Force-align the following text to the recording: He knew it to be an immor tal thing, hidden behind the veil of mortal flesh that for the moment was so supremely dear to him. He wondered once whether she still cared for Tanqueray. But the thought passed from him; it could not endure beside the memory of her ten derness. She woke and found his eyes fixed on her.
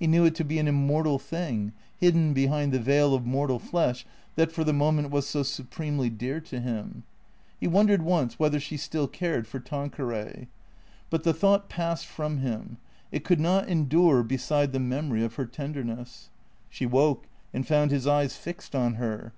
He 0.00 0.08
knew 0.08 0.24
it 0.24 0.34
to 0.34 0.42
be 0.44 0.58
an 0.58 0.66
immor 0.66 1.04
tal 1.04 1.16
thing, 1.20 1.72
hidden 1.96 2.34
behind 2.34 2.72
the 2.72 2.80
veil 2.80 3.14
of 3.14 3.24
mortal 3.24 3.60
flesh 3.60 4.04
that 4.34 4.50
for 4.50 4.64
the 4.64 4.72
moment 4.72 5.10
was 5.12 5.28
so 5.28 5.44
supremely 5.44 6.10
dear 6.10 6.40
to 6.40 6.58
him. 6.58 7.04
He 7.60 7.68
wondered 7.68 8.02
once 8.02 8.36
whether 8.36 8.58
she 8.58 8.76
still 8.76 9.06
cared 9.06 9.46
for 9.46 9.60
Tanqueray. 9.60 10.48
But 11.08 11.22
the 11.22 11.32
thought 11.32 11.68
passed 11.68 12.06
from 12.06 12.38
him; 12.38 12.78
it 13.12 13.22
could 13.22 13.38
not 13.38 13.68
endure 13.68 14.24
beside 14.24 14.72
the 14.72 14.80
memory 14.80 15.22
of 15.22 15.36
her 15.36 15.46
ten 15.46 15.72
derness. 15.72 16.30
She 16.68 16.84
woke 16.84 17.28
and 17.54 17.64
found 17.64 17.92
his 17.92 18.08
eyes 18.08 18.36
fixed 18.36 18.74
on 18.74 18.94
her. 18.94 19.34